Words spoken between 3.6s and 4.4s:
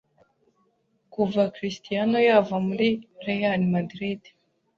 Madrid